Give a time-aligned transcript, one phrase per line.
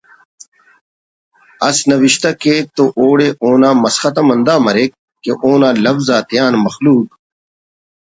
[1.67, 4.91] اس نوشتہ کیک تو اوڑے اونا مسخت ہم ہندا مریک
[5.23, 7.07] کہ اونا لوز آتیان مخلوق